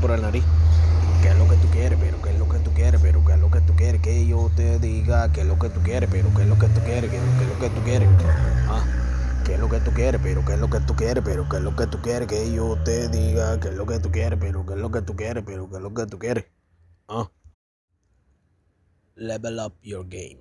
por 0.00 0.10
la 0.10 0.16
nariz. 0.16 0.44
¿Qué 1.22 1.28
es 1.28 1.36
lo 1.36 1.46
que 1.48 1.56
tú 1.56 1.68
quieres? 1.68 1.98
Pero 2.00 2.22
qué 2.22 2.30
es 2.30 2.38
lo 2.38 2.48
que 2.48 2.58
tú 2.58 2.70
quieres, 2.72 3.00
pero 3.02 3.24
qué 3.24 3.32
es 3.34 3.38
lo 3.38 3.50
que 3.50 3.60
tú 3.60 3.74
quieres 3.74 4.00
que 4.00 4.26
yo 4.26 4.50
te 4.56 4.78
diga, 4.78 5.30
qué 5.32 5.42
es 5.42 5.46
lo 5.46 5.58
que 5.58 5.68
tú 5.68 5.80
quieres, 5.82 6.08
pero 6.10 6.28
qué 6.34 6.42
es 6.42 6.48
lo 6.48 6.58
que 6.58 6.68
tú 6.68 6.80
quieres, 6.80 7.10
qué 7.10 7.16
es 7.16 7.48
lo 7.48 7.58
que 7.58 7.70
tú 7.70 7.80
quieres. 7.82 8.08
Ah, 8.68 8.84
qué 9.44 9.54
es 9.54 9.60
lo 9.60 9.68
que 9.68 9.80
tú 9.80 9.90
quieres, 9.92 10.20
pero 10.22 10.44
qué 10.44 10.54
es 10.54 10.58
lo 10.60 10.70
que 10.70 10.80
tú 10.80 10.96
quieres, 10.96 11.22
pero 11.24 11.48
qué 11.48 11.56
es 11.58 11.62
lo 11.62 11.76
que 11.76 11.86
tú 11.86 11.98
quieres 12.00 12.28
que 12.28 12.52
yo 12.52 12.76
te 12.84 13.08
diga, 13.08 13.60
qué 13.60 13.68
es 13.68 13.74
lo 13.74 13.86
que 13.86 13.98
tú 14.00 14.10
quieres, 14.10 14.38
pero 14.40 14.64
qué 14.64 14.72
es 14.74 14.80
lo 14.80 14.90
que 14.90 15.02
tú 15.02 15.16
quieres, 15.16 15.44
pero 15.46 15.68
qué 15.68 15.76
es 15.76 15.82
lo 15.82 15.94
que 15.94 16.06
tú 16.06 16.18
quieres. 16.18 16.44
Ah. 17.08 17.30
Level 19.16 19.58
up 19.60 19.74
your 19.82 20.04
game. 20.08 20.40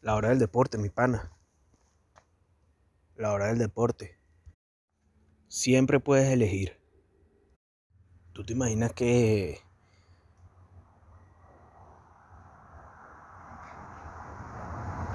La 0.00 0.14
hora 0.14 0.30
del 0.30 0.38
deporte, 0.38 0.78
mi 0.78 0.88
pana. 0.88 1.32
La 3.16 3.32
hora 3.32 3.48
del 3.48 3.58
deporte. 3.58 4.18
Siempre 5.48 6.00
puedes 6.00 6.32
elegir. 6.32 6.78
¿Tú 8.32 8.44
te 8.44 8.52
imaginas 8.52 8.92
que 8.92 9.58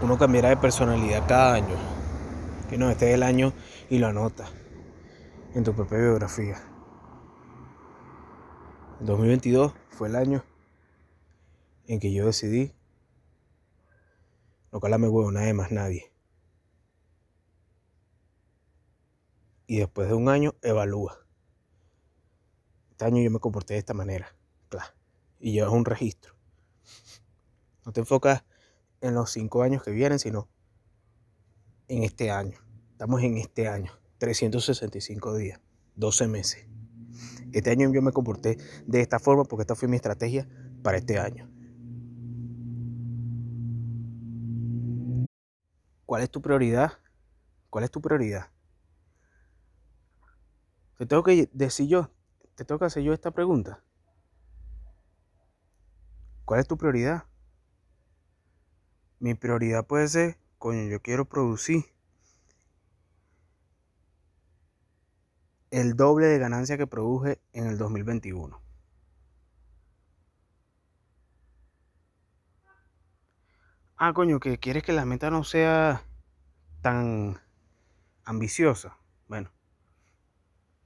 uno 0.03 0.17
cambiará 0.17 0.49
de 0.49 0.57
personalidad 0.57 1.25
cada 1.27 1.53
año? 1.53 1.77
Que 2.69 2.77
no, 2.77 2.89
este 2.89 3.07
es 3.09 3.15
el 3.15 3.23
año 3.23 3.53
y 3.89 3.99
lo 3.99 4.07
anota 4.07 4.45
en 5.55 5.63
tu 5.63 5.73
propia 5.73 5.97
biografía. 5.97 6.61
2022 8.99 9.73
fue 9.91 10.09
el 10.09 10.17
año 10.17 10.43
en 11.87 12.01
que 12.01 12.13
yo 12.13 12.25
decidí 12.25 12.73
no 14.73 14.81
calarme 14.81 15.07
huevo 15.07 15.31
nadie 15.31 15.53
más 15.53 15.71
nadie. 15.71 16.11
Y 19.67 19.77
después 19.77 20.09
de 20.09 20.15
un 20.15 20.27
año 20.27 20.55
evalúa. 20.61 21.17
Este 22.91 23.05
año 23.05 23.21
yo 23.21 23.31
me 23.31 23.39
comporté 23.39 23.75
de 23.75 23.79
esta 23.79 23.93
manera, 23.93 24.35
claro. 24.67 24.93
Y 25.39 25.53
llevas 25.53 25.71
un 25.71 25.85
registro. 25.85 26.35
No 27.85 27.93
te 27.93 28.01
enfocas 28.01 28.43
en 29.03 29.13
los 29.13 29.31
cinco 29.31 29.63
años 29.63 29.83
que 29.83 29.91
vienen, 29.91 30.17
sino 30.17 30.47
en 31.89 32.03
este 32.03 32.31
año. 32.31 32.57
Estamos 32.91 33.21
en 33.21 33.37
este 33.37 33.67
año, 33.67 33.91
365 34.17 35.35
días, 35.35 35.59
12 35.95 36.27
meses. 36.27 36.67
Este 37.51 37.69
año 37.69 37.91
yo 37.93 38.01
me 38.01 38.13
comporté 38.13 38.57
de 38.87 39.01
esta 39.01 39.19
forma 39.19 39.43
porque 39.43 39.63
esta 39.63 39.75
fue 39.75 39.89
mi 39.89 39.97
estrategia 39.97 40.47
para 40.81 40.97
este 40.97 41.19
año. 41.19 41.49
¿Cuál 46.05 46.23
es 46.23 46.29
tu 46.29 46.41
prioridad? 46.41 46.93
¿Cuál 47.69 47.83
es 47.83 47.91
tu 47.91 48.01
prioridad? 48.01 48.51
Te 50.97 51.05
tengo 51.05 51.23
que 51.23 51.49
decir 51.51 51.87
yo, 51.87 52.09
te 52.55 52.63
tengo 52.63 52.79
que 52.79 52.85
hacer 52.85 53.03
yo 53.03 53.11
esta 53.13 53.31
pregunta. 53.31 53.83
¿Cuál 56.45 56.61
es 56.61 56.67
tu 56.67 56.77
prioridad? 56.77 57.25
Mi 59.23 59.35
prioridad 59.35 59.87
puede 59.87 60.09
ser, 60.09 60.37
coño, 60.57 60.83
yo 60.89 61.01
quiero 61.01 61.23
producir 61.23 61.85
el 65.71 65.95
doble 65.95 66.25
de 66.25 66.39
ganancia 66.39 66.77
que 66.77 66.87
produje 66.87 67.39
en 67.53 67.67
el 67.67 67.77
2021. 67.77 68.61
Ah, 73.95 74.11
coño, 74.11 74.41
que 74.41 74.57
quieres 74.57 74.83
que 74.83 74.91
la 74.91 75.05
meta 75.05 75.29
no 75.29 75.45
sea 75.45 76.03
tan 76.81 77.39
ambiciosa. 78.25 78.97
Bueno, 79.29 79.53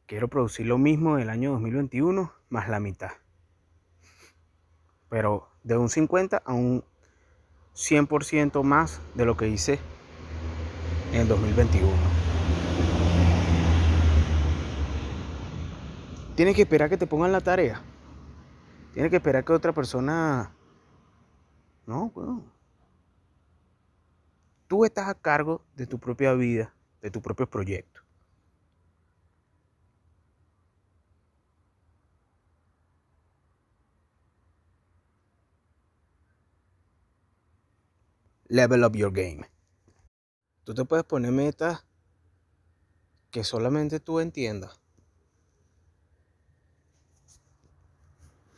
quiero 0.05 0.27
producir 0.27 0.67
lo 0.67 0.77
mismo 0.77 1.17
el 1.17 1.31
año 1.31 1.53
2021 1.53 2.31
más 2.49 2.69
la 2.69 2.79
mitad. 2.79 3.13
Pero 5.09 5.49
de 5.63 5.75
un 5.75 5.89
50 5.89 6.37
a 6.37 6.53
un 6.53 6.85
100% 7.77 8.63
más 8.63 8.99
de 9.13 9.23
lo 9.23 9.37
que 9.37 9.47
hice 9.47 9.79
en 11.13 11.21
el 11.21 11.27
2021. 11.27 11.87
Tienes 16.35 16.55
que 16.55 16.63
esperar 16.63 16.89
que 16.89 16.97
te 16.97 17.05
pongan 17.05 17.31
la 17.31 17.41
tarea. 17.41 17.81
Tienes 18.93 19.11
que 19.11 19.17
esperar 19.17 19.45
que 19.45 19.53
otra 19.53 19.73
persona... 19.73 20.51
No, 21.85 22.09
bueno. 22.09 22.43
Tú 24.67 24.83
estás 24.83 25.07
a 25.07 25.13
cargo 25.13 25.63
de 25.75 25.85
tu 25.85 25.99
propia 25.99 26.33
vida, 26.33 26.73
de 27.01 27.11
tu 27.11 27.21
propio 27.21 27.47
proyecto. 27.47 27.96
Level 38.49 38.83
up 38.85 38.95
your 38.95 39.11
game. 39.11 39.49
Tú 40.63 40.73
te 40.73 40.85
puedes 40.85 41.05
poner 41.05 41.31
metas 41.31 41.85
que 43.31 43.43
solamente 43.43 43.99
tú 43.99 44.19
entiendas. 44.19 44.79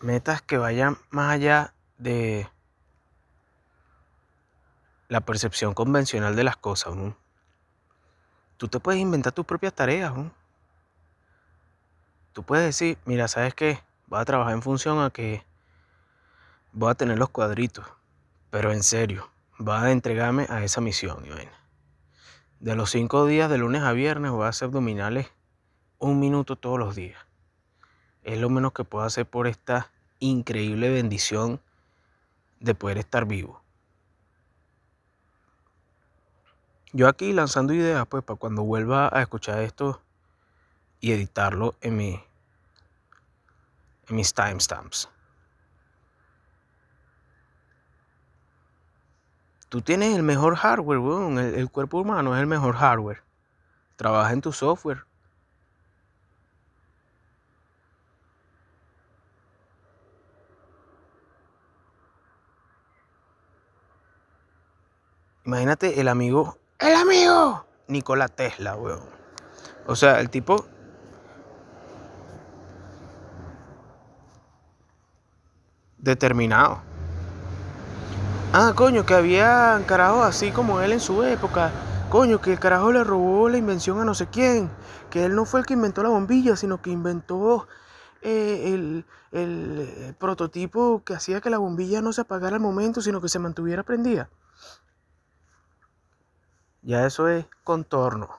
Metas 0.01 0.41
que 0.41 0.57
vayan 0.57 0.97
más 1.09 1.33
allá 1.33 1.73
de 1.97 2.47
la 5.07 5.21
percepción 5.21 5.73
convencional 5.73 6.35
de 6.35 6.43
las 6.43 6.55
cosas. 6.55 6.95
Tú 8.57 8.67
te 8.67 8.79
puedes 8.79 9.01
inventar 9.01 9.33
tus 9.33 9.45
propias 9.45 9.73
tareas. 9.73 10.13
Tú 12.33 12.43
puedes 12.43 12.65
decir, 12.65 12.97
mira, 13.05 13.27
¿sabes 13.27 13.55
qué? 13.55 13.79
Voy 14.05 14.19
a 14.19 14.25
trabajar 14.25 14.53
en 14.53 14.61
función 14.61 14.99
a 14.99 15.09
que 15.09 15.43
voy 16.73 16.91
a 16.91 16.95
tener 16.95 17.17
los 17.17 17.29
cuadritos. 17.29 17.87
Pero 18.51 18.71
en 18.71 18.83
serio, 18.83 19.29
voy 19.59 19.75
a 19.75 19.91
entregarme 19.91 20.47
a 20.49 20.63
esa 20.63 20.79
misión. 20.81 21.25
De 22.59 22.75
los 22.75 22.89
cinco 22.91 23.25
días 23.25 23.49
de 23.49 23.57
lunes 23.57 23.83
a 23.83 23.91
viernes 23.91 24.31
voy 24.31 24.45
a 24.45 24.49
hacer 24.49 24.67
abdominales 24.67 25.27
un 25.99 26.19
minuto 26.19 26.55
todos 26.55 26.79
los 26.79 26.95
días. 26.95 27.19
Es 28.23 28.39
lo 28.39 28.49
menos 28.49 28.71
que 28.71 28.85
puedo 28.85 29.05
hacer 29.05 29.25
por 29.25 29.47
esta 29.47 29.91
increíble 30.19 30.89
bendición 30.89 31.61
de 32.61 32.73
poder 32.73 32.97
estar 32.97 33.25
vivo. 33.25 33.61
Yo 36.91 37.07
aquí 37.07 37.33
lanzando 37.33 37.73
ideas, 37.73 38.07
pues, 38.07 38.23
para 38.23 38.39
cuando 38.39 38.63
vuelva 38.63 39.09
a 39.11 39.21
escuchar 39.21 39.59
esto 39.59 40.01
y 41.01 41.11
editarlo 41.11 41.75
en, 41.81 41.99
en 41.99 42.21
mis 44.09 44.33
timestamps. 44.33 45.09
Tú 49.69 49.81
tienes 49.81 50.15
el 50.15 50.23
mejor 50.23 50.55
hardware, 50.55 50.99
weón. 50.99 51.37
El, 51.37 51.69
cuerpo 51.69 51.99
humano 51.99 52.35
es 52.35 52.41
el 52.41 52.47
mejor 52.47 52.75
hardware. 52.75 53.21
Trabaja 53.95 54.33
en 54.33 54.41
tu 54.41 54.51
software. 54.51 55.05
Imagínate 65.45 65.99
el 65.99 66.07
amigo 66.07 66.59
el 66.79 66.95
amigo 66.95 67.65
Nikola 67.87 68.27
Tesla, 68.27 68.75
weón. 68.75 69.01
O 69.85 69.95
sea, 69.95 70.19
el 70.19 70.29
tipo 70.29 70.65
determinado. 75.97 76.88
Ah, 78.51 78.73
coño, 78.75 79.05
que 79.05 79.13
había 79.13 79.79
carajo 79.85 80.23
así 80.23 80.49
como 80.51 80.81
él 80.81 80.91
en 80.91 80.99
su 80.99 81.21
época. 81.23 81.71
Coño, 82.09 82.41
que 82.41 82.51
el 82.53 82.59
carajo 82.59 82.91
le 82.91 83.03
robó 83.03 83.47
la 83.47 83.59
invención 83.59 83.99
a 83.99 84.05
no 84.05 84.15
sé 84.15 84.25
quién. 84.25 84.71
Que 85.11 85.25
él 85.25 85.35
no 85.35 85.45
fue 85.45 85.59
el 85.59 85.67
que 85.67 85.73
inventó 85.73 86.01
la 86.01 86.09
bombilla, 86.09 86.55
sino 86.55 86.81
que 86.81 86.89
inventó 86.89 87.67
eh, 88.23 88.73
el, 88.73 89.05
el 89.33 90.15
prototipo 90.17 91.03
que 91.05 91.13
hacía 91.13 91.41
que 91.41 91.51
la 91.51 91.59
bombilla 91.59 92.01
no 92.01 92.11
se 92.11 92.21
apagara 92.21 92.55
al 92.55 92.61
momento, 92.61 93.01
sino 93.01 93.21
que 93.21 93.29
se 93.29 93.37
mantuviera 93.37 93.83
prendida. 93.83 94.29
Ya 96.81 97.05
eso 97.05 97.27
es 97.27 97.45
contorno. 97.63 98.29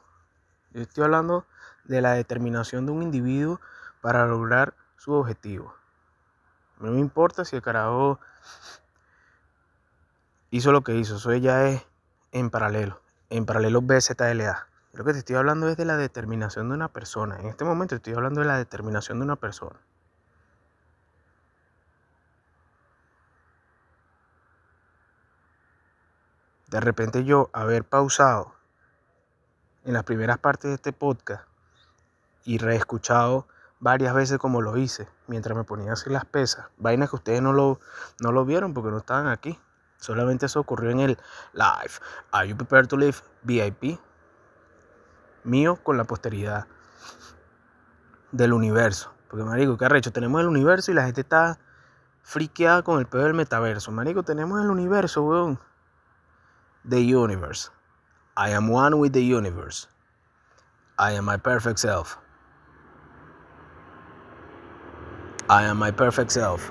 Yo 0.72 0.82
estoy 0.82 1.04
hablando 1.04 1.46
de 1.84 2.00
la 2.00 2.14
determinación 2.14 2.84
de 2.84 2.90
un 2.90 3.04
individuo 3.04 3.60
para 4.00 4.26
lograr 4.26 4.74
su 4.96 5.12
objetivo. 5.12 5.72
No 6.80 6.90
me 6.90 6.98
importa 6.98 7.44
si 7.44 7.54
el 7.54 7.62
carajo 7.62 8.18
hizo 10.50 10.72
lo 10.72 10.82
que 10.82 10.96
hizo. 10.96 11.16
Eso 11.16 11.34
ya 11.34 11.68
es 11.68 11.86
en 12.32 12.50
paralelo. 12.50 13.00
En 13.30 13.46
paralelo 13.46 13.80
BZLA. 13.82 14.66
Lo 14.92 15.04
que 15.04 15.12
te 15.12 15.20
estoy 15.20 15.36
hablando 15.36 15.68
es 15.68 15.76
de 15.76 15.84
la 15.84 15.96
determinación 15.96 16.68
de 16.68 16.74
una 16.74 16.88
persona. 16.88 17.38
En 17.38 17.46
este 17.46 17.64
momento 17.64 17.94
estoy 17.94 18.14
hablando 18.14 18.40
de 18.40 18.46
la 18.46 18.58
determinación 18.58 19.18
de 19.18 19.24
una 19.24 19.36
persona. 19.36 19.78
De 26.68 26.80
repente 26.80 27.24
yo 27.24 27.50
haber 27.52 27.84
pausado 27.84 28.54
en 29.84 29.92
las 29.92 30.04
primeras 30.04 30.38
partes 30.38 30.68
de 30.70 30.74
este 30.76 30.92
podcast 30.92 31.44
y 32.44 32.58
reescuchado 32.58 33.48
varias 33.80 34.14
veces 34.14 34.38
como 34.38 34.60
lo 34.60 34.76
hice 34.76 35.08
mientras 35.26 35.56
me 35.56 35.64
ponía 35.64 35.92
así 35.92 36.10
las 36.10 36.24
pesas. 36.24 36.66
Vainas 36.78 37.10
que 37.10 37.16
ustedes 37.16 37.42
no 37.42 37.52
lo, 37.52 37.80
no 38.20 38.30
lo 38.30 38.44
vieron 38.44 38.72
porque 38.74 38.90
no 38.90 38.98
estaban 38.98 39.26
aquí. 39.26 39.58
Solamente 40.00 40.46
eso 40.46 40.60
ocurrió 40.60 40.90
en 40.90 41.00
el 41.00 41.18
live. 41.52 41.92
Are 42.32 42.48
you 42.48 42.56
prepared 42.56 42.88
to 42.88 42.96
live 42.96 43.18
VIP? 43.42 44.00
Mío 45.44 45.76
con 45.76 45.96
la 45.96 46.04
posteridad 46.04 46.66
del 48.32 48.52
universo. 48.52 49.12
Porque, 49.28 49.44
marico, 49.44 49.76
qué 49.76 49.84
arrecho. 49.84 50.10
Tenemos 50.10 50.40
el 50.40 50.48
universo 50.48 50.90
y 50.90 50.94
la 50.94 51.04
gente 51.04 51.20
está 51.20 51.58
friqueada 52.22 52.82
con 52.82 52.98
el 52.98 53.06
pedo 53.06 53.24
del 53.24 53.34
metaverso. 53.34 53.92
Marico, 53.92 54.22
tenemos 54.22 54.60
el 54.60 54.70
universo, 54.70 55.22
weón. 55.22 55.60
The 56.88 57.14
universe. 57.14 57.70
I 58.36 58.52
am 58.52 58.70
one 58.70 58.96
with 58.96 59.12
the 59.12 59.22
universe. 59.22 59.86
I 60.98 61.12
am 61.12 61.26
my 61.26 61.36
perfect 61.36 61.78
self. 61.78 62.16
I 65.48 65.64
am 65.64 65.78
my 65.78 65.90
perfect 65.90 66.30
self. 66.30 66.70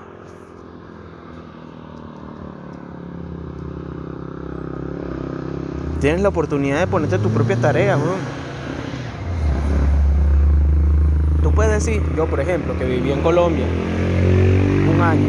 Tienes 6.00 6.22
la 6.22 6.30
oportunidad 6.30 6.80
de 6.80 6.86
ponerte 6.86 7.18
tu 7.18 7.28
propia 7.28 7.56
tarea, 7.60 7.98
Tú 11.42 11.52
puedes 11.52 11.72
decir, 11.72 12.02
yo 12.16 12.26
por 12.26 12.40
ejemplo, 12.40 12.78
que 12.78 12.86
viví 12.86 13.12
en 13.12 13.22
Colombia 13.22 13.66
un 13.66 15.00
año, 15.02 15.28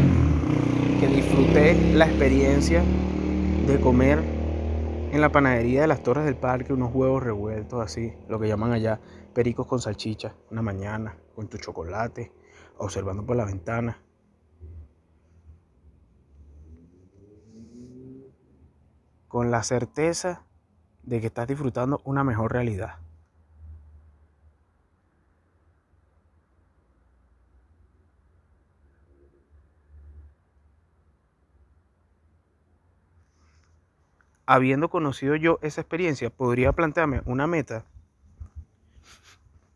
que 0.98 1.08
disfruté 1.08 1.92
la 1.92 2.06
experiencia 2.06 2.82
de 3.66 3.80
comer 3.80 4.20
en 5.12 5.20
la 5.20 5.30
panadería 5.30 5.82
de 5.82 5.88
las 5.88 6.02
Torres 6.02 6.24
del 6.24 6.36
Parque 6.36 6.72
unos 6.72 6.90
huevos 6.94 7.22
revueltos 7.22 7.82
así, 7.82 8.14
lo 8.28 8.40
que 8.40 8.48
llaman 8.48 8.72
allá 8.72 8.98
pericos 9.34 9.66
con 9.66 9.78
salchicha, 9.78 10.34
una 10.50 10.62
mañana, 10.62 11.18
con 11.34 11.48
tu 11.48 11.58
chocolate, 11.58 12.32
observando 12.78 13.26
por 13.26 13.36
la 13.36 13.44
ventana. 13.44 13.98
Con 19.28 19.50
la 19.50 19.62
certeza 19.62 20.46
de 21.02 21.20
que 21.20 21.26
estás 21.26 21.48
disfrutando 21.48 22.00
una 22.04 22.24
mejor 22.24 22.52
realidad. 22.52 22.96
Habiendo 34.44 34.90
conocido 34.90 35.36
yo 35.36 35.58
esa 35.62 35.80
experiencia, 35.80 36.28
podría 36.28 36.72
plantearme 36.72 37.22
una 37.24 37.46
meta 37.46 37.84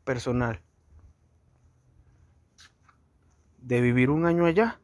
personal 0.05 0.61
de 3.59 3.81
vivir 3.81 4.11
un 4.11 4.27
año 4.27 4.45
allá, 4.45 4.79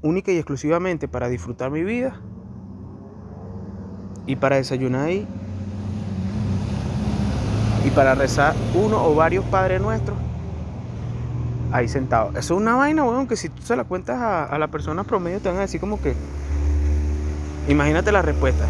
única 0.00 0.32
y 0.32 0.36
exclusivamente 0.36 1.06
para 1.06 1.28
disfrutar 1.28 1.70
mi 1.70 1.84
vida 1.84 2.20
y 4.26 4.36
para 4.36 4.56
desayunar 4.56 5.06
ahí 5.06 5.26
y 7.84 7.90
para 7.90 8.14
rezar 8.14 8.54
uno 8.74 9.04
o 9.04 9.14
varios 9.14 9.44
padres 9.46 9.80
nuestros 9.80 10.16
ahí 11.72 11.88
sentados. 11.88 12.30
Eso 12.36 12.54
es 12.54 12.60
una 12.60 12.74
vaina, 12.76 13.02
weón, 13.02 13.26
que 13.26 13.36
si 13.36 13.48
tú 13.48 13.62
se 13.62 13.74
la 13.76 13.84
cuentas 13.84 14.20
a, 14.20 14.44
a 14.44 14.58
la 14.58 14.68
persona 14.68 15.04
promedio 15.04 15.40
te 15.40 15.48
van 15.48 15.58
a 15.58 15.62
decir 15.62 15.80
como 15.80 16.00
que, 16.00 16.14
imagínate 17.68 18.12
la 18.12 18.22
respuesta. 18.22 18.66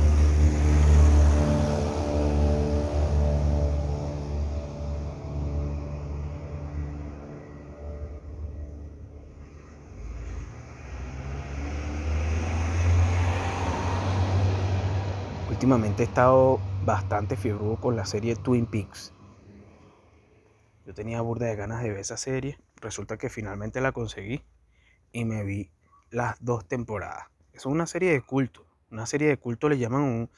Últimamente 15.63 16.03
he 16.03 16.07
estado 16.07 16.59
bastante 16.85 17.37
fiebre 17.37 17.77
con 17.81 17.95
la 17.95 18.05
serie 18.05 18.35
Twin 18.35 18.67
Peaks. 18.67 19.13
Yo 20.85 20.93
tenía 20.93 21.21
burda 21.21 21.47
de 21.47 21.55
ganas 21.55 21.85
de 21.85 21.91
ver 21.91 22.01
esa 22.01 22.17
serie. 22.17 22.59
Resulta 22.81 23.17
que 23.17 23.29
finalmente 23.29 23.81
la 23.81 23.93
conseguí 23.93 24.43
y 25.13 25.25
me 25.25 25.45
vi 25.45 25.71
las 26.11 26.45
dos 26.45 26.67
temporadas. 26.67 27.27
Es 27.53 27.65
una 27.65 27.87
serie 27.87 28.11
de 28.11 28.23
culto. 28.23 28.67
Una 28.91 29.07
serie 29.07 29.29
de 29.29 29.37
culto 29.37 29.69
le 29.69 29.79
llaman 29.79 30.29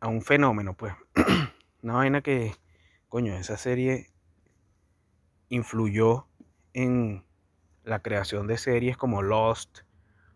a 0.00 0.08
un 0.08 0.20
fenómeno, 0.20 0.74
pues. 0.74 0.92
una 1.82 1.94
vaina 1.94 2.20
que, 2.20 2.54
coño, 3.08 3.34
esa 3.36 3.56
serie 3.56 4.10
influyó 5.48 6.26
en 6.74 7.24
la 7.84 8.00
creación 8.00 8.48
de 8.48 8.58
series 8.58 8.98
como 8.98 9.22
Lost, 9.22 9.78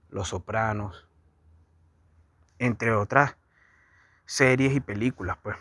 Los 0.09 0.29
Sopranos, 0.29 1.07
entre 2.59 2.93
otras 2.93 3.37
series 4.31 4.73
y 4.73 4.79
películas, 4.79 5.37
pues. 5.43 5.57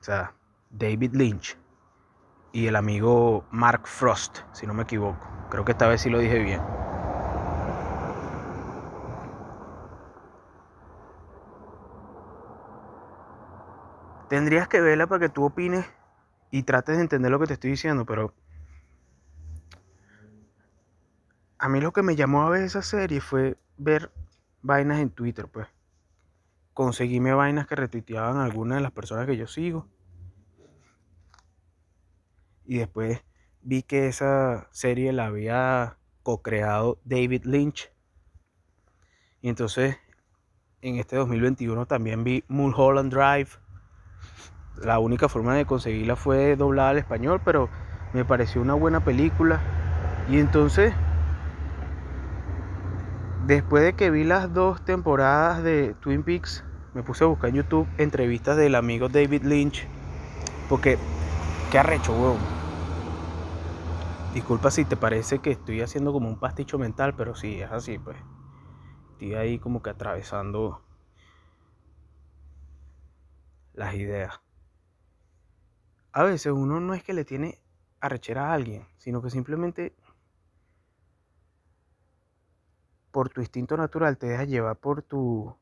O 0.00 0.04
sea, 0.04 0.32
David 0.70 1.12
Lynch 1.12 1.58
y 2.52 2.68
el 2.68 2.76
amigo 2.76 3.44
Mark 3.50 3.88
Frost, 3.88 4.38
si 4.52 4.64
no 4.64 4.74
me 4.74 4.84
equivoco. 4.84 5.18
Creo 5.50 5.64
que 5.64 5.72
esta 5.72 5.88
vez 5.88 6.02
sí 6.02 6.08
lo 6.08 6.20
dije 6.20 6.38
bien. 6.38 6.60
Tendrías 14.28 14.68
que 14.68 14.80
verla 14.80 15.08
para 15.08 15.18
que 15.18 15.28
tú 15.28 15.44
opines 15.44 15.84
y 16.52 16.62
trates 16.62 16.98
de 16.98 17.02
entender 17.02 17.32
lo 17.32 17.40
que 17.40 17.46
te 17.46 17.54
estoy 17.54 17.70
diciendo, 17.70 18.06
pero 18.06 18.32
a 21.58 21.68
mí 21.68 21.80
lo 21.80 21.92
que 21.92 22.02
me 22.02 22.14
llamó 22.14 22.42
a 22.42 22.50
ver 22.50 22.62
esa 22.62 22.82
serie 22.82 23.20
fue 23.20 23.58
ver 23.78 24.12
vainas 24.62 25.00
en 25.00 25.10
Twitter, 25.10 25.48
pues 25.48 25.66
conseguíme 26.74 27.34
vainas 27.34 27.66
que 27.66 27.76
retuiteaban 27.76 28.38
algunas 28.38 28.78
de 28.78 28.82
las 28.82 28.92
personas 28.92 29.26
que 29.26 29.36
yo 29.36 29.46
sigo. 29.46 29.88
Y 32.64 32.78
después 32.78 33.24
vi 33.62 33.82
que 33.82 34.08
esa 34.08 34.68
serie 34.70 35.12
la 35.12 35.26
había 35.26 35.98
co-creado 36.22 36.98
David 37.04 37.44
Lynch. 37.44 37.92
Y 39.40 39.48
entonces 39.48 39.96
en 40.80 40.96
este 40.96 41.16
2021 41.16 41.86
también 41.86 42.24
vi 42.24 42.44
Mulholland 42.48 43.12
Drive. 43.12 43.50
La 44.76 44.98
única 44.98 45.28
forma 45.28 45.54
de 45.54 45.64
conseguirla 45.64 46.16
fue 46.16 46.56
doblada 46.56 46.90
al 46.90 46.98
español, 46.98 47.40
pero 47.44 47.68
me 48.12 48.24
pareció 48.24 48.60
una 48.60 48.74
buena 48.74 49.04
película. 49.04 49.60
Y 50.28 50.38
entonces 50.38 50.92
Después 53.46 53.82
de 53.82 53.94
que 53.94 54.08
vi 54.10 54.22
las 54.22 54.54
dos 54.54 54.84
temporadas 54.84 55.64
de 55.64 55.94
Twin 55.94 56.22
Peaks, 56.22 56.62
me 56.94 57.02
puse 57.02 57.24
a 57.24 57.26
buscar 57.26 57.50
en 57.50 57.56
YouTube 57.56 57.88
entrevistas 57.98 58.56
del 58.56 58.76
amigo 58.76 59.08
David 59.08 59.42
Lynch. 59.42 59.84
Porque, 60.68 60.96
qué 61.72 61.78
arrecho, 61.80 62.12
weón. 62.12 62.38
Disculpa 64.32 64.70
si 64.70 64.84
te 64.84 64.96
parece 64.96 65.40
que 65.40 65.50
estoy 65.50 65.80
haciendo 65.80 66.12
como 66.12 66.28
un 66.28 66.38
pasticho 66.38 66.78
mental, 66.78 67.14
pero 67.16 67.34
sí, 67.34 67.60
es 67.60 67.72
así, 67.72 67.98
pues. 67.98 68.16
Estoy 69.14 69.34
ahí 69.34 69.58
como 69.58 69.82
que 69.82 69.90
atravesando 69.90 70.80
las 73.74 73.92
ideas. 73.94 74.40
A 76.12 76.22
veces 76.22 76.52
uno 76.52 76.78
no 76.78 76.94
es 76.94 77.02
que 77.02 77.12
le 77.12 77.24
tiene 77.24 77.58
arrechera 78.00 78.50
a 78.50 78.54
alguien, 78.54 78.86
sino 78.98 79.20
que 79.20 79.30
simplemente 79.30 79.96
por 83.12 83.28
tu 83.28 83.40
instinto 83.40 83.76
natural 83.76 84.18
te 84.18 84.26
dejas 84.26 84.48
llevar 84.48 84.76
por 84.76 85.02
tu 85.02 85.54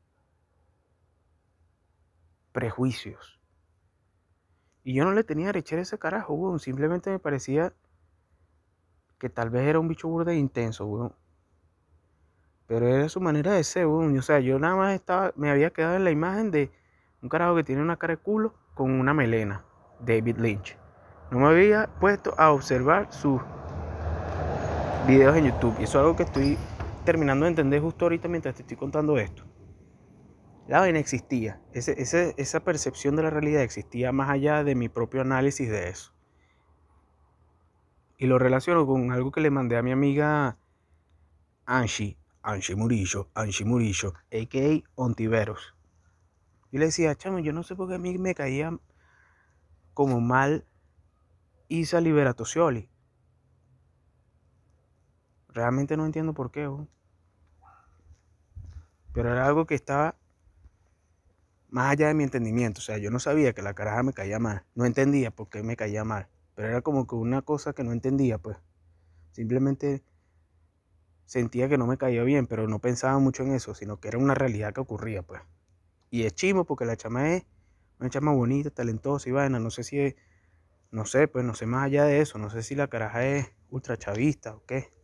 prejuicios. 2.51 3.39
Y 4.83 4.95
yo 4.95 5.05
no 5.05 5.11
le 5.11 5.23
tenía 5.23 5.49
a 5.49 5.57
ese 5.57 5.99
carajo, 5.99 6.33
weón. 6.33 6.59
Simplemente 6.59 7.11
me 7.11 7.19
parecía 7.19 7.73
que 9.19 9.29
tal 9.29 9.51
vez 9.51 9.67
era 9.67 9.79
un 9.79 9.87
bicho 9.87 10.07
burdo 10.07 10.31
intenso, 10.31 10.87
weón. 10.87 11.13
Pero 12.65 12.87
era 12.87 13.09
su 13.09 13.21
manera 13.21 13.51
de 13.51 13.63
ser, 13.63 13.85
weón. 13.85 14.17
O 14.17 14.21
sea, 14.21 14.39
yo 14.39 14.57
nada 14.57 14.75
más 14.75 14.95
estaba, 14.95 15.33
me 15.35 15.51
había 15.51 15.71
quedado 15.71 15.95
en 15.95 16.03
la 16.03 16.11
imagen 16.11 16.49
de 16.49 16.71
un 17.21 17.29
carajo 17.29 17.55
que 17.55 17.63
tiene 17.63 17.81
una 17.81 17.97
cara 17.97 18.15
de 18.15 18.21
culo 18.21 18.55
con 18.73 18.91
una 18.91 19.13
melena. 19.13 19.63
David 19.99 20.37
Lynch. 20.37 20.77
No 21.29 21.39
me 21.39 21.47
había 21.47 21.87
puesto 21.99 22.33
a 22.37 22.51
observar 22.51 23.13
sus 23.13 23.39
videos 25.07 25.37
en 25.37 25.45
YouTube. 25.45 25.75
Y 25.79 25.83
eso 25.83 25.99
es 25.99 26.03
algo 26.03 26.15
que 26.15 26.23
estoy 26.23 26.57
terminando 27.03 27.45
de 27.45 27.49
entender 27.49 27.81
justo 27.81 28.05
ahorita 28.05 28.27
mientras 28.27 28.55
te 28.55 28.61
estoy 28.61 28.77
contando 28.77 29.17
esto. 29.17 29.43
La 30.67 30.79
vaina 30.79 30.99
existía. 30.99 31.59
Esa 31.73 32.59
percepción 32.63 33.15
de 33.15 33.23
la 33.23 33.29
realidad 33.29 33.63
existía 33.63 34.11
más 34.11 34.29
allá 34.29 34.63
de 34.63 34.75
mi 34.75 34.89
propio 34.89 35.21
análisis 35.21 35.69
de 35.69 35.89
eso. 35.89 36.13
Y 38.17 38.27
lo 38.27 38.37
relaciono 38.37 38.85
con 38.85 39.11
algo 39.11 39.31
que 39.31 39.41
le 39.41 39.49
mandé 39.49 39.77
a 39.77 39.81
mi 39.81 39.91
amiga 39.91 40.57
Anshi, 41.65 42.17
Anshi 42.43 42.75
Murillo, 42.75 43.29
Anshi 43.33 43.65
Murillo, 43.65 44.13
a.k.a. 44.31 44.89
Ontiveros. 44.95 45.75
Y 46.71 46.77
le 46.77 46.85
decía, 46.85 47.15
chamo, 47.15 47.39
yo 47.39 47.51
no 47.51 47.63
sé 47.63 47.75
por 47.75 47.89
qué 47.89 47.95
a 47.95 47.99
mí 47.99 48.17
me 48.17 48.35
caía 48.35 48.77
como 49.93 50.21
mal 50.21 50.65
Isa 51.67 51.99
Liberato 51.99 52.45
Scioli. 52.45 52.89
Realmente 55.53 55.97
no 55.97 56.05
entiendo 56.05 56.33
por 56.33 56.51
qué. 56.51 56.69
Pero 59.13 59.31
era 59.31 59.45
algo 59.45 59.65
que 59.65 59.75
estaba 59.75 60.15
más 61.69 61.91
allá 61.91 62.07
de 62.07 62.13
mi 62.13 62.23
entendimiento. 62.23 62.79
O 62.79 62.81
sea, 62.81 62.97
yo 62.97 63.11
no 63.11 63.19
sabía 63.19 63.53
que 63.53 63.61
la 63.61 63.73
caraja 63.73 64.03
me 64.03 64.13
caía 64.13 64.39
mal. 64.39 64.65
No 64.75 64.85
entendía 64.85 65.31
por 65.31 65.49
qué 65.49 65.63
me 65.63 65.75
caía 65.75 66.03
mal. 66.03 66.27
Pero 66.55 66.67
era 66.67 66.81
como 66.81 67.07
que 67.07 67.15
una 67.15 67.41
cosa 67.41 67.73
que 67.73 67.83
no 67.83 67.91
entendía, 67.91 68.37
pues. 68.37 68.57
Simplemente 69.31 70.03
sentía 71.25 71.69
que 71.69 71.77
no 71.77 71.87
me 71.87 71.97
caía 71.97 72.23
bien, 72.23 72.45
pero 72.45 72.67
no 72.67 72.79
pensaba 72.79 73.17
mucho 73.19 73.43
en 73.43 73.53
eso, 73.53 73.73
sino 73.73 73.99
que 73.99 74.09
era 74.09 74.17
una 74.17 74.35
realidad 74.35 74.73
que 74.73 74.81
ocurría, 74.81 75.23
pues. 75.23 75.41
Y 76.09 76.23
es 76.23 76.35
chimo 76.35 76.65
porque 76.65 76.85
la 76.85 76.97
chama 76.97 77.35
es 77.35 77.45
una 77.99 78.09
chama 78.09 78.33
bonita, 78.33 78.69
talentosa 78.69 79.29
y 79.29 79.31
vaina. 79.31 79.59
No 79.59 79.69
sé 79.69 79.83
si 79.83 79.99
es, 79.99 80.15
no 80.91 81.05
sé, 81.05 81.29
pues 81.29 81.45
no 81.45 81.55
sé 81.55 81.65
más 81.65 81.85
allá 81.85 82.03
de 82.05 82.19
eso. 82.19 82.37
No 82.37 82.49
sé 82.49 82.63
si 82.63 82.75
la 82.75 82.87
caraja 82.87 83.25
es 83.25 83.53
ultra 83.69 83.97
chavista 83.97 84.55
o 84.55 84.65
qué. 84.65 85.00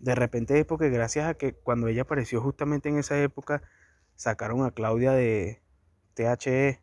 De 0.00 0.14
repente 0.14 0.58
es 0.58 0.64
porque 0.64 0.88
gracias 0.88 1.28
a 1.28 1.34
que 1.34 1.52
cuando 1.52 1.86
ella 1.86 2.02
apareció 2.02 2.40
justamente 2.40 2.88
en 2.88 2.98
esa 2.98 3.20
época, 3.20 3.62
sacaron 4.16 4.64
a 4.64 4.70
Claudia 4.70 5.12
de 5.12 5.62
THE. 6.14 6.80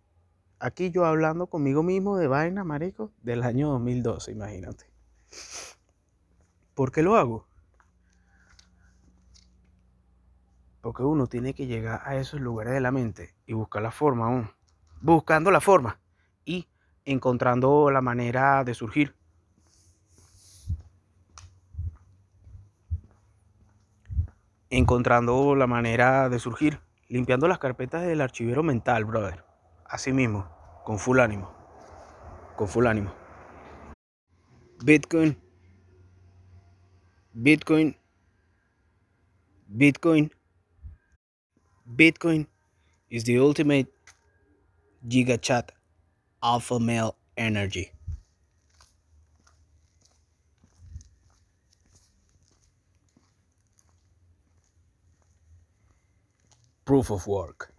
Aquí 0.60 0.92
yo 0.92 1.06
hablando 1.06 1.48
conmigo 1.48 1.82
mismo 1.82 2.18
de 2.18 2.28
vaina, 2.28 2.64
marico, 2.64 3.12
del 3.24 3.44
año 3.44 3.70
2012, 3.70 4.32
imagínate. 4.32 4.86
¿Por 6.76 6.92
qué 6.92 7.02
lo 7.02 7.16
hago? 7.16 7.48
Porque 10.82 11.02
uno 11.02 11.26
tiene 11.26 11.56
que 11.56 11.66
llegar 11.66 12.02
a 12.06 12.18
esos 12.18 12.40
lugares 12.40 12.74
de 12.74 12.82
la 12.82 12.92
mente 12.92 13.36
y 13.48 13.54
buscar 13.54 13.82
la 13.82 13.92
forma 13.92 14.28
aún. 14.28 14.52
Buscando 15.02 15.50
la 15.50 15.60
forma 15.60 16.00
y 16.46 16.68
encontrando 17.04 17.90
la 17.90 18.02
manera 18.02 18.64
de 18.64 18.76
surgir. 18.76 19.17
Encontrando 24.70 25.56
la 25.56 25.68
manera 25.68 26.30
de 26.30 26.40
surgir, 26.40 26.80
limpiando 27.08 27.48
las 27.48 27.60
carpetas 27.60 28.04
del 28.04 28.22
archivero 28.22 28.64
mental, 28.64 29.06
brother. 29.06 29.44
Así 29.86 30.12
mismo, 30.12 30.50
con 30.84 31.00
full 31.00 31.20
ánimo. 31.20 31.54
Con 32.56 32.68
full 32.68 32.88
ánimo. 32.88 33.14
Bitcoin. 34.84 35.38
Bitcoin. 37.34 37.98
Bitcoin. 39.68 40.32
Bitcoin 41.86 42.48
is 43.10 43.24
the 43.24 43.40
ultimate 43.40 43.88
gigachat 45.08 45.70
alpha 46.44 46.80
male 46.80 47.16
energy. 47.38 47.97
Proof 56.88 57.12
of 57.12 57.28
work. 57.28 57.74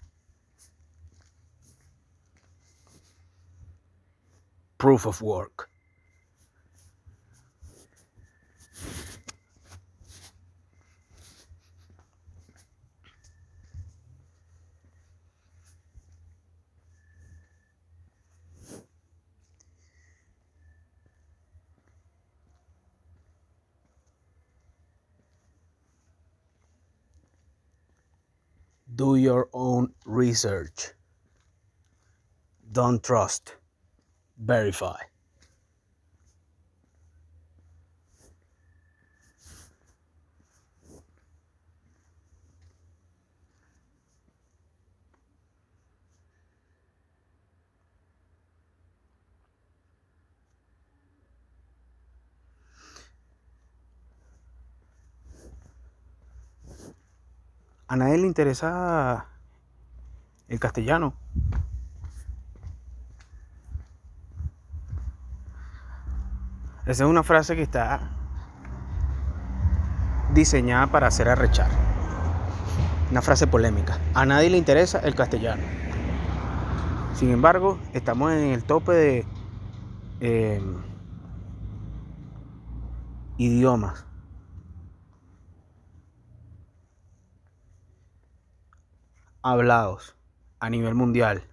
Proof 4.76 5.06
of 5.06 5.22
work. 5.22 5.70
Do 28.98 29.14
your 29.14 29.48
own 29.52 29.94
research. 30.04 30.92
Don't 32.72 33.00
trust. 33.00 33.54
Verify. 34.36 34.98
A 57.88 57.97
nadie 57.97 58.18
le 58.18 58.26
interesa 58.26 59.26
el 60.47 60.61
castellano. 60.61 61.14
Esa 66.85 67.04
es 67.04 67.11
una 67.11 67.23
frase 67.23 67.57
que 67.57 67.62
está 67.62 68.00
diseñada 70.35 70.87
para 70.87 71.07
hacer 71.07 71.28
arrechar. 71.28 71.71
Una 73.11 73.23
frase 73.23 73.47
polémica. 73.47 73.99
A 74.14 74.26
nadie 74.26 74.50
le 74.50 74.59
interesa 74.59 74.99
el 75.00 75.14
castellano. 75.14 75.62
Sin 77.14 77.30
embargo, 77.30 77.78
estamos 77.95 78.33
en 78.33 78.52
el 78.52 78.64
tope 78.64 78.92
de 78.92 79.26
eh, 80.21 80.62
idiomas 83.38 84.07
hablados 89.42 90.16
a 90.61 90.71
nivel 90.71 90.95
mundial. 90.95 91.45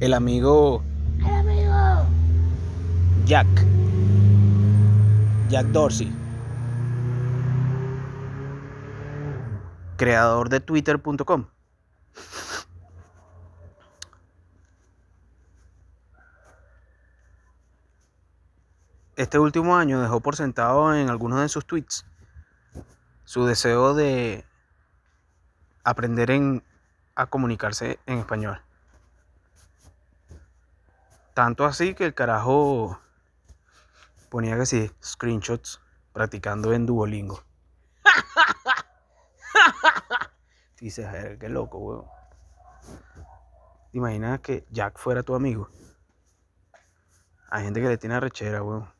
El 0.00 0.12
amigo. 0.12 0.82
El 1.20 1.34
amigo. 1.34 2.06
Jack. 3.24 3.46
Jack 5.48 5.66
Dorsey. 5.68 6.12
Creador 9.96 10.50
de 10.50 10.60
Twitter.com. 10.60 11.53
este 19.24 19.38
último 19.38 19.74
año 19.74 20.02
dejó 20.02 20.20
por 20.20 20.36
sentado 20.36 20.94
en 20.94 21.08
algunos 21.08 21.40
de 21.40 21.48
sus 21.48 21.66
tweets 21.66 22.04
su 23.24 23.46
deseo 23.46 23.94
de 23.94 24.44
aprender 25.82 26.30
a 27.14 27.26
comunicarse 27.26 27.98
en 28.04 28.18
español. 28.18 28.60
Tanto 31.32 31.64
así 31.64 31.94
que 31.94 32.04
el 32.04 32.12
carajo 32.12 33.00
ponía 34.28 34.58
que 34.58 34.66
sí, 34.66 34.92
screenshots 35.02 35.80
practicando 36.12 36.74
en 36.74 36.84
Duolingo. 36.84 37.42
Dices, 40.78 41.38
qué 41.40 41.48
loco, 41.48 41.78
weón. 41.78 42.04
¿Te 43.90 43.98
imaginas 43.98 44.40
que 44.40 44.66
Jack 44.68 44.98
fuera 44.98 45.22
tu 45.22 45.34
amigo? 45.34 45.70
Hay 47.48 47.64
gente 47.64 47.80
que 47.80 47.88
le 47.88 47.96
tiene 47.96 48.16
arrechera, 48.16 48.62
weón. 48.62 48.92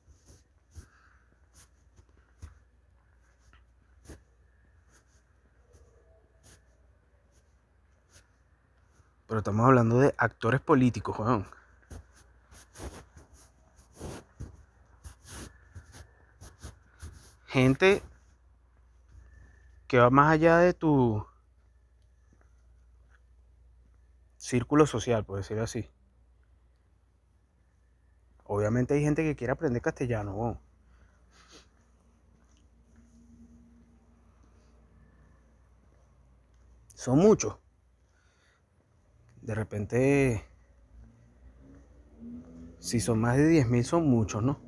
Pero 9.27 9.39
estamos 9.39 9.67
hablando 9.67 9.99
de 9.99 10.15
actores 10.19 10.61
políticos, 10.61 11.17
Juan. 11.17 11.47
Gente 17.47 18.03
que 19.87 19.99
va 19.99 20.11
más 20.11 20.33
allá 20.33 20.59
de 20.59 20.75
tu 20.75 21.25
círculo 24.37 24.87
social, 24.87 25.25
por 25.25 25.39
decirlo 25.39 25.63
así. 25.63 25.89
Obviamente 28.45 28.95
hay 28.95 29.03
gente 29.03 29.23
que 29.23 29.37
quiere 29.37 29.53
aprender 29.53 29.81
castellano. 29.81 30.61
Son 36.95 37.19
muchos. 37.19 37.64
De 39.45 39.55
repente, 39.55 40.43
si 42.79 42.99
son 42.99 43.21
más 43.21 43.37
de 43.37 43.47
10.000 43.51 43.83
son 43.85 44.09
muchos, 44.09 44.43
¿no? 44.43 44.59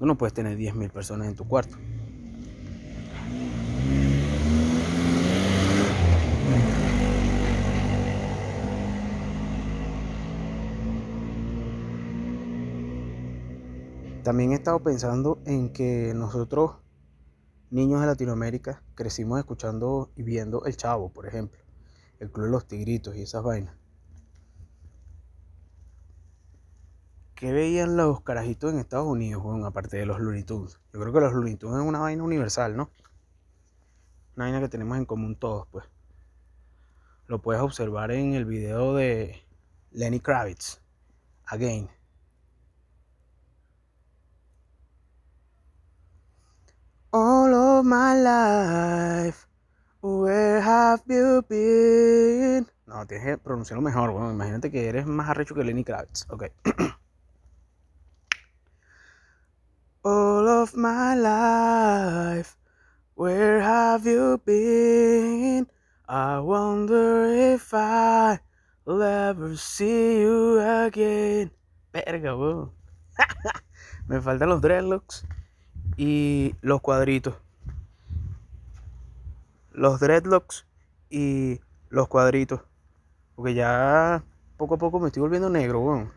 Tú 0.00 0.06
no 0.06 0.18
puedes 0.18 0.34
tener 0.34 0.58
10.000 0.58 0.90
personas 0.90 1.28
en 1.28 1.36
tu 1.36 1.46
cuarto. 1.46 1.76
También 14.24 14.50
he 14.50 14.54
estado 14.54 14.82
pensando 14.82 15.40
en 15.46 15.72
que 15.72 16.14
nosotros, 16.16 16.78
niños 17.70 18.00
de 18.00 18.06
Latinoamérica, 18.08 18.82
crecimos 18.96 19.38
escuchando 19.38 20.10
y 20.16 20.24
viendo 20.24 20.64
El 20.64 20.76
Chavo, 20.76 21.12
por 21.12 21.26
ejemplo, 21.26 21.63
el 22.20 22.30
Club 22.30 22.46
de 22.46 22.52
los 22.52 22.66
Tigritos 22.66 23.16
y 23.16 23.22
esas 23.22 23.42
vainas. 23.42 23.74
¿Qué 27.34 27.52
veían 27.52 27.96
los 27.96 28.20
carajitos 28.22 28.72
en 28.72 28.78
Estados 28.78 29.06
Unidos, 29.06 29.42
bueno, 29.42 29.66
aparte 29.66 29.96
de 29.96 30.06
los 30.06 30.20
Looney? 30.20 30.44
Yo 30.44 30.66
creo 30.92 31.12
que 31.12 31.20
los 31.20 31.32
Looney 31.32 31.54
es 31.54 31.62
una 31.62 31.98
vaina 31.98 32.22
universal, 32.22 32.76
¿no? 32.76 32.90
Una 34.36 34.46
vaina 34.46 34.60
que 34.60 34.68
tenemos 34.68 34.96
en 34.96 35.04
común 35.04 35.36
todos, 35.36 35.66
pues. 35.68 35.84
Lo 37.26 37.42
puedes 37.42 37.60
observar 37.62 38.12
en 38.12 38.34
el 38.34 38.44
video 38.44 38.94
de 38.94 39.42
Lenny 39.90 40.20
Kravitz, 40.20 40.80
Again. 41.46 41.88
All 47.10 47.54
of 47.54 47.84
my 47.84 48.14
life, 48.14 49.46
where 50.04 50.60
have 50.60 51.02
you 51.08 51.42
been? 51.48 52.68
No, 52.86 53.06
tienes 53.06 53.24
que 53.24 53.38
pronunciarlo 53.38 53.80
mejor, 53.80 54.10
bueno, 54.10 54.32
imagínate 54.32 54.70
que 54.70 54.86
eres 54.86 55.06
más 55.06 55.30
arrecho 55.30 55.54
que 55.54 55.64
Lenny 55.64 55.82
Kravitz, 55.82 56.26
ok. 56.28 56.44
All 60.02 60.46
of 60.46 60.74
my 60.74 61.16
life, 61.16 62.58
where 63.14 63.62
have 63.62 64.04
you 64.04 64.38
been? 64.44 65.66
I 66.06 66.38
wonder 66.38 67.54
if 67.54 67.72
I'll 67.72 69.02
ever 69.02 69.56
see 69.56 70.20
you 70.20 70.60
again. 70.60 71.50
Verga, 71.94 72.36
weón. 72.36 72.72
Me 74.06 74.20
faltan 74.20 74.50
los 74.50 74.60
dreadlocks 74.60 75.24
y 75.96 76.54
los 76.60 76.82
cuadritos. 76.82 77.36
Los 79.74 79.98
dreadlocks 79.98 80.66
y 81.10 81.60
los 81.90 82.06
cuadritos. 82.06 82.60
Porque 83.34 83.54
ya 83.54 84.22
poco 84.56 84.76
a 84.76 84.78
poco 84.78 85.00
me 85.00 85.08
estoy 85.08 85.20
volviendo 85.20 85.50
negro, 85.50 85.80
weón. 85.80 86.12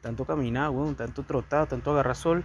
Tanto 0.00 0.24
caminar, 0.24 0.70
weón, 0.70 0.94
tanto 0.94 1.24
trotar, 1.24 1.66
tanto 1.66 1.90
agarrar 1.90 2.14
sol. 2.14 2.44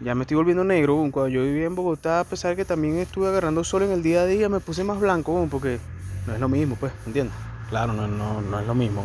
Ya 0.00 0.16
me 0.16 0.22
estoy 0.22 0.36
volviendo 0.36 0.64
negro, 0.64 0.96
weón. 0.96 1.12
Cuando 1.12 1.28
yo 1.28 1.42
vivía 1.42 1.66
en 1.66 1.76
Bogotá, 1.76 2.20
a 2.20 2.24
pesar 2.24 2.50
de 2.50 2.56
que 2.56 2.64
también 2.64 2.98
estuve 2.98 3.28
agarrando 3.28 3.62
sol 3.62 3.84
en 3.84 3.92
el 3.92 4.02
día 4.02 4.22
a 4.22 4.26
día, 4.26 4.48
me 4.48 4.58
puse 4.58 4.82
más 4.82 4.98
blanco, 4.98 5.32
weón, 5.32 5.48
porque 5.48 5.78
no 6.26 6.34
es 6.34 6.40
lo 6.40 6.48
mismo, 6.48 6.74
pues, 6.74 6.92
¿entiendes? 7.06 7.36
Claro, 7.70 7.92
no, 7.92 8.08
no, 8.08 8.40
no 8.40 8.58
es 8.58 8.66
lo 8.66 8.74
mismo. 8.74 9.04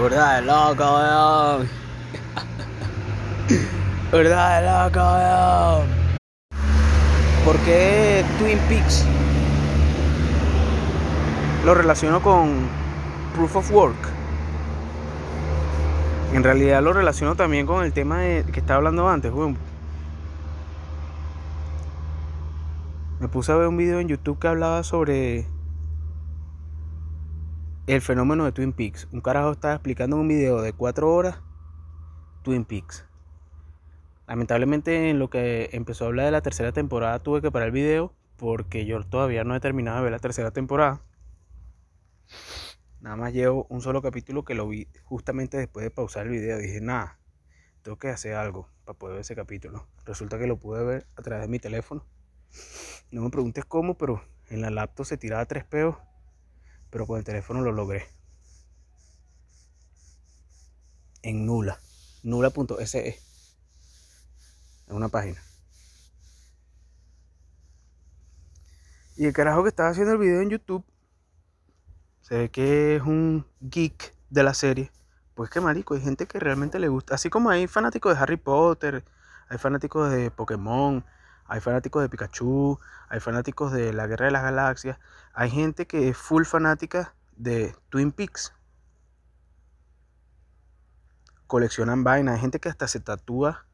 ¿Verdad, 0.00 0.42
loco, 0.42 0.94
weón? 0.94 1.68
¿Verdad, 4.12 4.90
loco? 5.84 5.95
¿Por 7.46 7.56
qué 7.60 8.24
Twin 8.40 8.58
Peaks 8.68 9.06
lo 11.64 11.74
relaciono 11.76 12.20
con 12.20 12.66
Proof 13.36 13.54
of 13.54 13.70
Work? 13.70 13.96
En 16.32 16.42
realidad 16.42 16.82
lo 16.82 16.92
relaciono 16.92 17.36
también 17.36 17.64
con 17.64 17.84
el 17.84 17.92
tema 17.92 18.18
de, 18.18 18.44
que 18.52 18.58
estaba 18.58 18.78
hablando 18.78 19.08
antes. 19.08 19.32
Me 23.20 23.28
puse 23.28 23.52
a 23.52 23.54
ver 23.54 23.68
un 23.68 23.76
video 23.76 24.00
en 24.00 24.08
YouTube 24.08 24.40
que 24.40 24.48
hablaba 24.48 24.82
sobre 24.82 25.46
el 27.86 28.00
fenómeno 28.00 28.44
de 28.44 28.50
Twin 28.50 28.72
Peaks. 28.72 29.06
Un 29.12 29.20
carajo 29.20 29.52
estaba 29.52 29.74
explicando 29.74 30.16
un 30.16 30.26
video 30.26 30.62
de 30.62 30.72
4 30.72 31.14
horas 31.14 31.38
Twin 32.42 32.64
Peaks. 32.64 33.06
Lamentablemente 34.26 35.10
en 35.10 35.18
lo 35.18 35.30
que 35.30 35.70
empezó 35.72 36.04
a 36.04 36.08
hablar 36.08 36.26
de 36.26 36.32
la 36.32 36.42
tercera 36.42 36.72
temporada 36.72 37.20
tuve 37.20 37.40
que 37.40 37.52
parar 37.52 37.68
el 37.68 37.72
video 37.72 38.12
porque 38.36 38.84
yo 38.84 39.02
todavía 39.04 39.44
no 39.44 39.54
he 39.54 39.60
terminado 39.60 39.98
de 39.98 40.02
ver 40.04 40.12
la 40.12 40.18
tercera 40.18 40.50
temporada. 40.50 41.02
Nada 43.00 43.16
más 43.16 43.32
llevo 43.32 43.66
un 43.70 43.82
solo 43.82 44.02
capítulo 44.02 44.44
que 44.44 44.54
lo 44.54 44.68
vi 44.68 44.88
justamente 45.04 45.56
después 45.56 45.84
de 45.84 45.90
pausar 45.90 46.26
el 46.26 46.32
video. 46.32 46.58
Dije, 46.58 46.80
nada, 46.80 47.20
tengo 47.82 47.98
que 47.98 48.08
hacer 48.08 48.34
algo 48.34 48.68
para 48.84 48.98
poder 48.98 49.14
ver 49.14 49.20
ese 49.20 49.36
capítulo. 49.36 49.86
Resulta 50.04 50.38
que 50.38 50.48
lo 50.48 50.58
pude 50.58 50.84
ver 50.84 51.06
a 51.14 51.22
través 51.22 51.42
de 51.44 51.48
mi 51.48 51.60
teléfono. 51.60 52.04
No 53.12 53.22
me 53.22 53.30
preguntes 53.30 53.64
cómo, 53.64 53.96
pero 53.96 54.22
en 54.48 54.60
la 54.60 54.70
laptop 54.70 55.06
se 55.06 55.16
tiraba 55.16 55.46
tres 55.46 55.64
peos, 55.64 55.96
pero 56.90 57.06
con 57.06 57.18
el 57.18 57.24
teléfono 57.24 57.60
lo 57.60 57.70
logré. 57.70 58.06
En 61.22 61.46
nula 61.46 61.78
nula.se. 62.26 63.25
Es 64.86 64.92
una 64.92 65.08
página. 65.08 65.40
Y 69.16 69.26
el 69.26 69.32
carajo 69.32 69.62
que 69.62 69.70
estaba 69.70 69.88
haciendo 69.88 70.12
el 70.12 70.18
video 70.18 70.40
en 70.40 70.50
YouTube 70.50 70.84
se 72.20 72.36
ve 72.36 72.50
que 72.50 72.96
es 72.96 73.02
un 73.02 73.46
geek 73.60 74.14
de 74.30 74.42
la 74.42 74.52
serie. 74.52 74.92
Pues 75.34 75.50
que 75.50 75.60
marico, 75.60 75.94
hay 75.94 76.00
gente 76.00 76.26
que 76.26 76.38
realmente 76.38 76.78
le 76.78 76.88
gusta. 76.88 77.14
Así 77.14 77.30
como 77.30 77.50
hay 77.50 77.66
fanáticos 77.66 78.14
de 78.14 78.22
Harry 78.22 78.36
Potter, 78.36 79.04
hay 79.48 79.58
fanáticos 79.58 80.10
de 80.10 80.30
Pokémon, 80.30 81.04
hay 81.46 81.60
fanáticos 81.60 82.02
de 82.02 82.08
Pikachu, 82.08 82.78
hay 83.08 83.20
fanáticos 83.20 83.72
de 83.72 83.92
la 83.92 84.06
Guerra 84.06 84.26
de 84.26 84.32
las 84.32 84.42
Galaxias. 84.42 84.98
Hay 85.32 85.50
gente 85.50 85.86
que 85.86 86.08
es 86.08 86.16
full 86.16 86.44
fanática 86.44 87.14
de 87.36 87.74
Twin 87.90 88.12
Peaks 88.12 88.52
coleccionan 91.46 92.04
vainas, 92.04 92.34
hay 92.34 92.40
gente 92.40 92.60
que 92.60 92.68
hasta 92.68 92.88
se 92.88 93.00
tatúa 93.00 93.65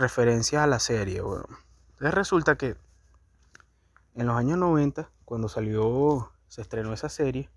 referencias 0.00 0.62
a 0.62 0.66
la 0.66 0.80
serie. 0.80 1.18
Entonces 1.18 2.14
resulta 2.14 2.56
que 2.56 2.76
en 4.14 4.26
los 4.26 4.36
años 4.36 4.58
90, 4.58 5.10
cuando 5.24 5.48
salió, 5.48 6.32
se 6.48 6.62
estrenó 6.62 6.92
esa 6.92 7.08
serie, 7.08 7.48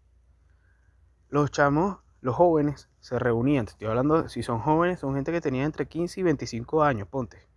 los 1.30 1.50
chamos, 1.50 1.98
los 2.22 2.36
jóvenes, 2.36 2.90
se 3.00 3.18
reunían. 3.18 3.66
estoy 3.68 3.88
hablando, 3.88 4.30
si 4.30 4.44
son 4.44 4.60
jóvenes, 4.60 5.00
son 5.00 5.16
gente 5.16 5.32
que 5.32 5.42
tenía 5.42 5.64
entre 5.64 5.88
15 5.88 6.20
y 6.20 6.24
25 6.24 6.84
años, 6.84 7.08
ponte. 7.08 7.48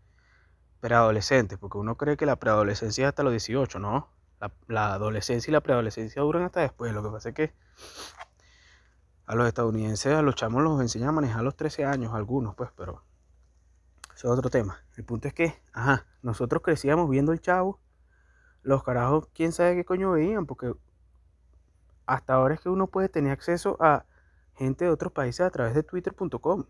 Preadolescentes, 0.80 1.58
porque 1.58 1.78
uno 1.78 1.96
cree 1.96 2.16
que 2.16 2.26
la 2.26 2.36
preadolescencia 2.36 3.04
es 3.04 3.08
hasta 3.10 3.22
los 3.22 3.32
18, 3.32 3.78
¿no? 3.78 4.08
La, 4.40 4.52
la 4.66 4.94
adolescencia 4.94 5.50
y 5.50 5.52
la 5.52 5.60
preadolescencia 5.60 6.22
duran 6.22 6.42
hasta 6.42 6.60
después. 6.60 6.92
Lo 6.92 7.02
que 7.02 7.10
pasa 7.10 7.28
es 7.30 7.34
que 7.34 7.52
a 9.26 9.34
los 9.34 9.46
estadounidenses, 9.46 10.14
a 10.14 10.22
los 10.22 10.34
chamos 10.36 10.62
los 10.62 10.80
enseñan 10.80 11.10
a 11.10 11.12
manejar 11.12 11.40
a 11.40 11.42
los 11.42 11.56
13 11.56 11.84
años, 11.84 12.14
algunos, 12.14 12.54
pues, 12.54 12.70
pero 12.76 13.02
eso 14.16 14.32
es 14.32 14.38
otro 14.38 14.48
tema. 14.48 14.82
El 14.96 15.04
punto 15.04 15.28
es 15.28 15.34
que, 15.34 15.62
ajá, 15.74 16.06
nosotros 16.22 16.62
crecíamos 16.62 17.10
viendo 17.10 17.32
el 17.32 17.40
chavo, 17.42 17.82
los 18.62 18.82
carajos, 18.82 19.28
quién 19.34 19.52
sabe 19.52 19.76
qué 19.76 19.84
coño 19.84 20.12
veían, 20.12 20.46
porque 20.46 20.72
hasta 22.06 22.32
ahora 22.32 22.54
es 22.54 22.60
que 22.60 22.70
uno 22.70 22.86
puede 22.86 23.10
tener 23.10 23.30
acceso 23.32 23.76
a 23.78 24.06
gente 24.54 24.86
de 24.86 24.90
otros 24.90 25.12
países 25.12 25.42
a 25.42 25.50
través 25.50 25.74
de 25.74 25.82
twitter.com. 25.82 26.64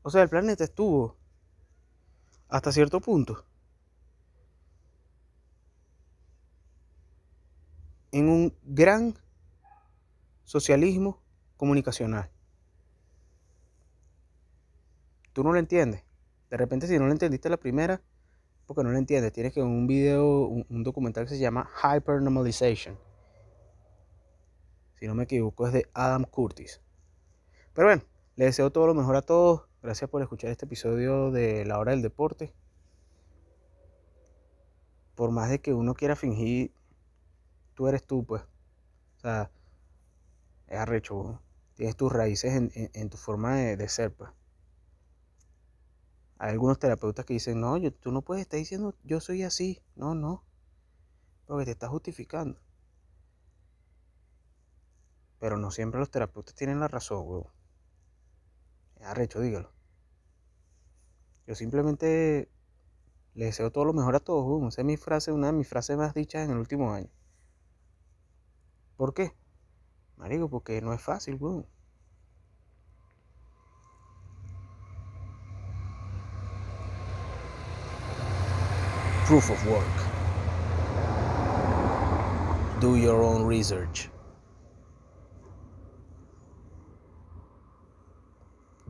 O 0.00 0.10
sea, 0.10 0.22
el 0.22 0.30
planeta 0.30 0.64
estuvo 0.64 1.18
hasta 2.48 2.72
cierto 2.72 2.98
punto 3.00 3.44
en 8.10 8.30
un 8.30 8.56
gran 8.62 9.14
socialismo 10.44 11.22
comunicacional. 11.58 12.30
Tú 15.32 15.42
no 15.42 15.52
lo 15.52 15.58
entiendes. 15.58 16.04
De 16.50 16.56
repente 16.56 16.86
si 16.86 16.98
no 16.98 17.06
lo 17.06 17.12
entendiste 17.12 17.48
la 17.48 17.56
primera, 17.56 18.02
porque 18.66 18.82
no 18.82 18.90
lo 18.90 18.98
entiendes, 18.98 19.32
tienes 19.32 19.52
que 19.52 19.62
un 19.62 19.86
video, 19.86 20.46
un, 20.46 20.82
documental 20.82 21.24
que 21.24 21.30
se 21.30 21.38
llama 21.38 21.70
Hyper 21.82 22.20
Normalization. 22.20 22.98
Si 24.94 25.06
no 25.06 25.14
me 25.14 25.24
equivoco 25.24 25.66
es 25.66 25.72
de 25.72 25.88
Adam 25.94 26.24
Curtis. 26.24 26.80
Pero 27.72 27.88
bueno, 27.88 28.02
les 28.36 28.48
deseo 28.48 28.70
todo 28.70 28.86
lo 28.86 28.94
mejor 28.94 29.16
a 29.16 29.22
todos. 29.22 29.62
Gracias 29.82 30.08
por 30.08 30.22
escuchar 30.22 30.50
este 30.50 30.66
episodio 30.66 31.30
de 31.30 31.64
La 31.64 31.78
Hora 31.78 31.92
del 31.92 32.02
Deporte. 32.02 32.52
Por 35.14 35.30
más 35.30 35.50
de 35.50 35.60
que 35.60 35.72
uno 35.74 35.94
quiera 35.94 36.14
fingir, 36.14 36.72
tú 37.74 37.88
eres 37.88 38.04
tú, 38.04 38.24
pues. 38.24 38.42
O 39.16 39.20
sea, 39.20 39.50
es 40.68 40.78
arrecho. 40.78 41.40
Tienes 41.74 41.96
tus 41.96 42.12
raíces 42.12 42.52
en, 42.74 43.10
tu 43.10 43.16
forma 43.16 43.56
de 43.56 43.88
ser, 43.88 44.12
pues. 44.12 44.30
Hay 46.42 46.50
algunos 46.50 46.80
terapeutas 46.80 47.24
que 47.24 47.34
dicen, 47.34 47.60
no, 47.60 47.76
yo, 47.76 47.92
tú 47.92 48.10
no 48.10 48.22
puedes 48.22 48.42
estar 48.42 48.58
diciendo, 48.58 48.96
yo 49.04 49.20
soy 49.20 49.44
así. 49.44 49.80
No, 49.94 50.16
no. 50.16 50.42
Porque 51.46 51.66
te 51.66 51.70
estás 51.70 51.88
justificando. 51.88 52.58
Pero 55.38 55.56
no 55.56 55.70
siempre 55.70 56.00
los 56.00 56.10
terapeutas 56.10 56.56
tienen 56.56 56.80
la 56.80 56.88
razón. 56.88 57.44
Es 58.98 59.06
arrecho, 59.06 59.38
dígalo. 59.38 59.70
Yo 61.46 61.54
simplemente 61.54 62.50
le 63.34 63.44
deseo 63.44 63.70
todo 63.70 63.84
lo 63.84 63.92
mejor 63.92 64.16
a 64.16 64.20
todos, 64.20 64.44
weón. 64.44 64.66
Esa 64.66 64.80
es 64.80 64.86
mi 64.86 64.96
frase, 64.96 65.30
una 65.30 65.46
de 65.46 65.52
mis 65.52 65.68
frases 65.68 65.96
más 65.96 66.12
dichas 66.12 66.44
en 66.44 66.50
el 66.50 66.58
último 66.58 66.92
año. 66.92 67.08
¿Por 68.96 69.14
qué? 69.14 69.32
Marico, 70.16 70.50
porque 70.50 70.82
no 70.82 70.92
es 70.92 71.00
fácil, 71.00 71.36
weón. 71.36 71.68
Proof 79.32 79.48
of 79.48 79.66
work. 79.66 79.96
Do 82.82 82.96
your 82.96 83.22
own 83.22 83.44
research. 83.44 84.10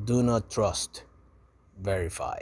Do 0.05 0.25
not 0.25 0.51
trust. 0.51 1.05
Verify. 1.81 2.41